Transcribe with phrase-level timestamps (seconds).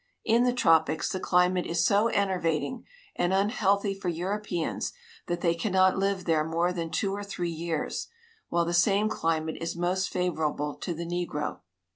[0.25, 4.93] In the tropics the climate is so enervating and unhealthy for Europeans
[5.27, 8.07] that they cannot live there more than two or three years,
[8.49, 11.59] while the same climate is most favorable to the negro.